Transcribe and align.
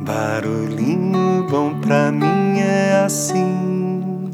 Barulhinho 0.00 1.46
bom 1.50 1.80
pra 1.80 2.12
mim 2.12 2.60
é 2.60 3.04
assim, 3.04 4.30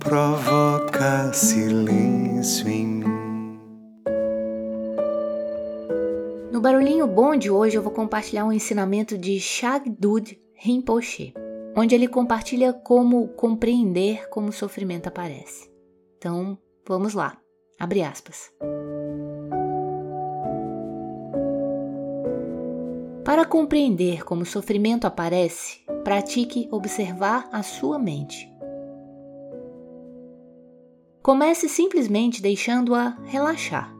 provoca 0.00 1.32
silêncio 1.32 2.68
em 2.68 2.86
mim. 2.86 3.58
No 6.50 6.60
Barulhinho 6.60 7.06
Bom 7.06 7.36
de 7.36 7.48
hoje 7.48 7.76
eu 7.76 7.82
vou 7.82 7.92
compartilhar 7.92 8.44
um 8.44 8.52
ensinamento 8.52 9.16
de 9.16 9.38
Shagdud 9.38 10.36
Rinpoche, 10.54 11.32
onde 11.76 11.94
ele 11.94 12.08
compartilha 12.08 12.72
como 12.72 13.28
compreender 13.28 14.28
como 14.30 14.48
o 14.48 14.52
sofrimento 14.52 15.06
aparece. 15.06 15.70
Então, 16.18 16.58
vamos 16.88 17.14
lá. 17.14 17.38
Abre 17.78 18.02
aspas. 18.02 18.50
Para 23.26 23.44
compreender 23.44 24.24
como 24.24 24.42
o 24.42 24.46
sofrimento 24.46 25.04
aparece, 25.04 25.80
pratique 26.04 26.68
observar 26.70 27.48
a 27.50 27.60
sua 27.60 27.98
mente. 27.98 28.48
Comece 31.24 31.68
simplesmente 31.68 32.40
deixando-a 32.40 33.18
relaxar, 33.24 33.92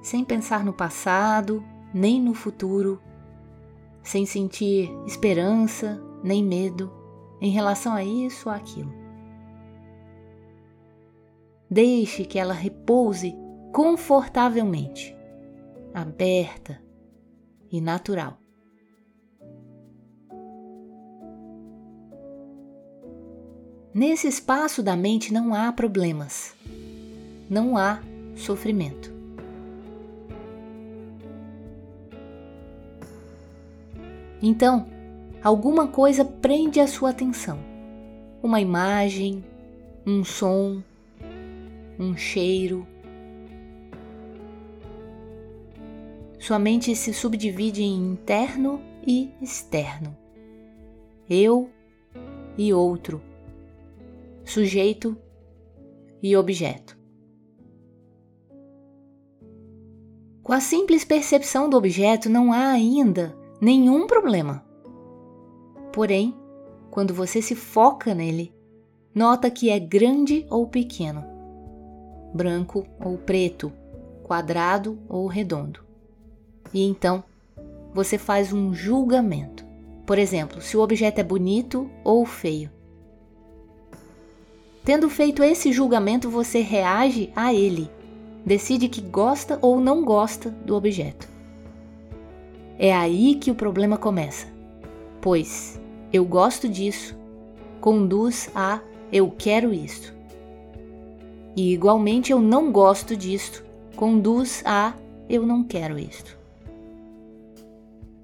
sem 0.00 0.24
pensar 0.24 0.64
no 0.64 0.72
passado 0.72 1.62
nem 1.92 2.18
no 2.22 2.32
futuro, 2.32 3.02
sem 4.02 4.24
sentir 4.24 4.90
esperança 5.06 6.02
nem 6.24 6.42
medo 6.42 6.90
em 7.38 7.50
relação 7.50 7.92
a 7.92 8.02
isso 8.02 8.48
ou 8.48 8.54
aquilo. 8.54 8.94
Deixe 11.70 12.24
que 12.24 12.38
ela 12.38 12.54
repouse 12.54 13.36
confortavelmente, 13.74 15.14
aberta, 15.92 16.87
e 17.70 17.80
natural. 17.80 18.38
Nesse 23.92 24.28
espaço 24.28 24.82
da 24.82 24.96
mente 24.96 25.32
não 25.32 25.54
há 25.54 25.72
problemas, 25.72 26.54
não 27.50 27.76
há 27.76 28.00
sofrimento. 28.36 29.12
Então, 34.40 34.86
alguma 35.42 35.88
coisa 35.88 36.24
prende 36.24 36.78
a 36.78 36.86
sua 36.86 37.10
atenção. 37.10 37.58
Uma 38.40 38.60
imagem, 38.60 39.44
um 40.06 40.24
som, 40.24 40.80
um 41.98 42.16
cheiro, 42.16 42.86
Sua 46.48 46.58
mente 46.58 46.96
se 46.96 47.12
subdivide 47.12 47.82
em 47.82 47.94
interno 47.94 48.80
e 49.06 49.30
externo. 49.38 50.16
Eu 51.28 51.68
e 52.56 52.72
outro. 52.72 53.20
Sujeito 54.46 55.14
e 56.22 56.34
objeto. 56.34 56.98
Com 60.42 60.54
a 60.54 60.58
simples 60.58 61.04
percepção 61.04 61.68
do 61.68 61.76
objeto 61.76 62.30
não 62.30 62.50
há 62.50 62.70
ainda 62.70 63.36
nenhum 63.60 64.06
problema. 64.06 64.64
Porém, 65.92 66.34
quando 66.90 67.12
você 67.12 67.42
se 67.42 67.54
foca 67.54 68.14
nele, 68.14 68.54
nota 69.14 69.50
que 69.50 69.68
é 69.68 69.78
grande 69.78 70.46
ou 70.48 70.66
pequeno, 70.66 71.22
branco 72.32 72.86
ou 73.04 73.18
preto, 73.18 73.70
quadrado 74.22 74.98
ou 75.10 75.26
redondo. 75.26 75.87
E 76.72 76.84
então 76.84 77.24
você 77.94 78.18
faz 78.18 78.52
um 78.52 78.72
julgamento. 78.72 79.64
Por 80.06 80.18
exemplo, 80.18 80.60
se 80.60 80.76
o 80.76 80.80
objeto 80.80 81.20
é 81.20 81.24
bonito 81.24 81.90
ou 82.04 82.24
feio. 82.24 82.70
Tendo 84.84 85.10
feito 85.10 85.42
esse 85.42 85.72
julgamento, 85.72 86.30
você 86.30 86.60
reage 86.60 87.30
a 87.36 87.52
ele, 87.52 87.90
decide 88.44 88.88
que 88.88 89.02
gosta 89.02 89.58
ou 89.60 89.78
não 89.80 90.04
gosta 90.04 90.50
do 90.50 90.74
objeto. 90.74 91.28
É 92.78 92.94
aí 92.94 93.34
que 93.34 93.50
o 93.50 93.54
problema 93.54 93.98
começa, 93.98 94.46
pois 95.20 95.78
eu 96.12 96.24
gosto 96.24 96.68
disso 96.68 97.18
conduz 97.80 98.50
a 98.54 98.80
eu 99.12 99.30
quero 99.30 99.72
isso. 99.72 100.14
E 101.56 101.72
igualmente 101.72 102.32
eu 102.32 102.40
não 102.40 102.70
gosto 102.70 103.16
disto 103.16 103.64
conduz 103.96 104.62
a 104.64 104.94
eu 105.28 105.44
não 105.44 105.64
quero 105.64 105.98
isto. 105.98 106.38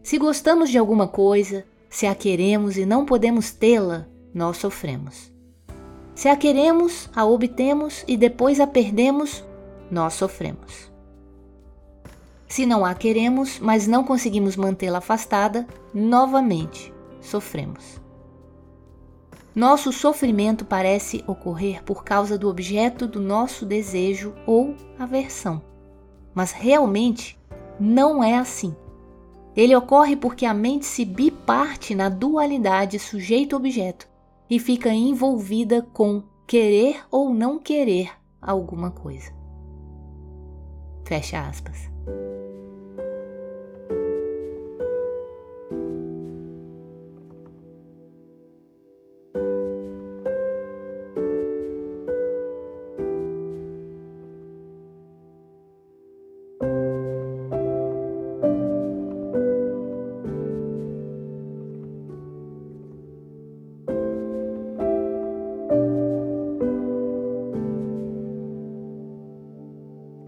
Se 0.04 0.18
gostamos 0.18 0.68
de 0.68 0.76
alguma 0.76 1.08
coisa, 1.08 1.64
se 1.88 2.06
a 2.06 2.14
queremos 2.14 2.76
e 2.76 2.84
não 2.84 3.06
podemos 3.06 3.52
tê-la, 3.52 4.06
nós 4.34 4.58
sofremos. 4.58 5.32
Se 6.14 6.28
a 6.28 6.36
queremos, 6.36 7.08
a 7.16 7.24
obtemos 7.24 8.04
e 8.06 8.14
depois 8.14 8.60
a 8.60 8.66
perdemos, 8.66 9.42
nós 9.90 10.12
sofremos. 10.12 10.92
Se 12.46 12.66
não 12.66 12.84
a 12.84 12.94
queremos, 12.94 13.58
mas 13.58 13.86
não 13.86 14.04
conseguimos 14.04 14.56
mantê-la 14.56 14.98
afastada, 14.98 15.66
novamente 15.94 16.92
sofremos. 17.22 17.98
Nosso 19.54 19.90
sofrimento 19.90 20.66
parece 20.66 21.24
ocorrer 21.26 21.82
por 21.82 22.04
causa 22.04 22.36
do 22.36 22.50
objeto 22.50 23.06
do 23.06 23.20
nosso 23.20 23.64
desejo 23.64 24.34
ou 24.46 24.74
aversão, 24.98 25.62
mas 26.34 26.52
realmente 26.52 27.38
não 27.80 28.22
é 28.22 28.36
assim. 28.36 28.76
Ele 29.56 29.74
ocorre 29.74 30.16
porque 30.16 30.44
a 30.44 30.52
mente 30.52 30.84
se 30.86 31.04
biparte 31.04 31.94
na 31.94 32.08
dualidade 32.08 32.98
sujeito-objeto 32.98 34.08
e 34.50 34.58
fica 34.58 34.92
envolvida 34.92 35.82
com 35.92 36.22
querer 36.46 37.04
ou 37.10 37.32
não 37.32 37.58
querer 37.58 38.10
alguma 38.40 38.90
coisa. 38.90 39.32
Fecha 41.04 41.40
aspas. 41.46 41.90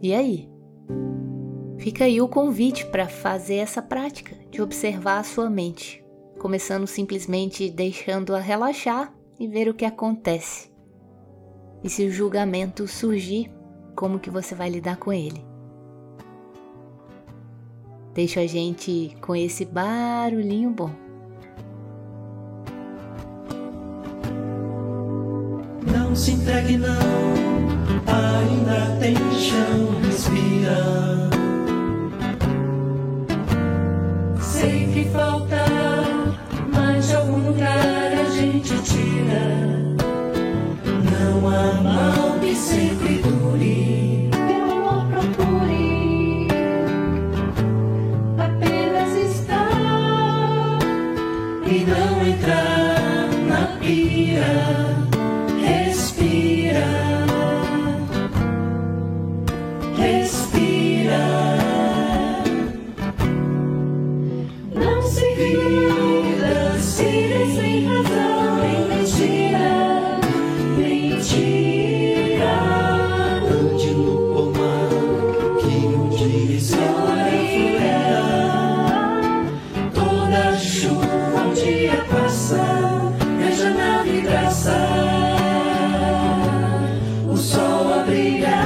E 0.07 0.15
aí? 0.15 0.49
Fica 1.79 2.05
aí 2.05 2.21
o 2.21 2.29
convite 2.29 2.87
para 2.87 3.09
fazer 3.09 3.57
essa 3.57 3.83
prática 3.83 4.37
de 4.53 4.63
observar 4.63 5.19
a 5.19 5.25
sua 5.25 5.51
mente, 5.51 6.01
começando 6.39 6.87
simplesmente 6.87 7.69
deixando-a 7.69 8.39
relaxar 8.39 9.13
e 9.37 9.49
ver 9.49 9.69
o 9.69 9.75
que 9.75 9.85
acontece. 9.85 10.71
E 11.83 11.91
se 11.91 12.07
o 12.07 12.11
julgamento 12.13 12.87
surgir, 12.87 13.51
como 13.97 14.21
que 14.21 14.31
você 14.31 14.55
vai 14.55 14.71
lidar 14.71 14.97
com 14.97 15.13
ele? 15.13 15.45
Deixa 18.15 18.43
a 18.43 18.47
gente 18.47 19.17
com 19.21 19.35
esse 19.35 19.65
barulhinho 19.65 20.71
bom. 20.71 20.93
Não 25.93 26.15
se 26.15 26.31
entregue 26.31 26.77
não 26.77 27.36
ainda 28.07 28.97
tem 29.01 29.17
chão, 29.39 30.01
respira. 30.03 31.29
Sei 34.41 34.87
que 34.93 35.05
falta, 35.11 35.65
mas 36.73 37.09
de 37.09 37.15
algum 37.17 37.47
lugar 37.47 38.13
a 38.13 38.31
gente 38.31 38.75
tira. 38.83 39.45
Não 41.11 41.49
há 41.49 41.75
mal 41.83 42.39
que 42.41 42.55
se 42.55 42.96
brilhar. 88.07 88.66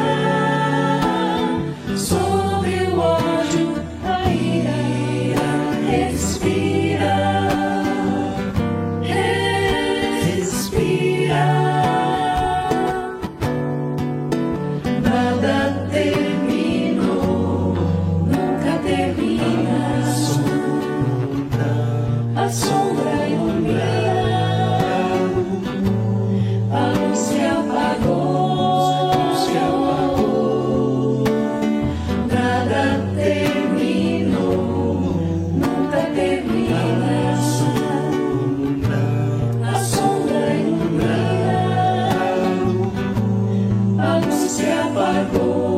siapa 44.51 45.31
Tuhan 45.31 45.70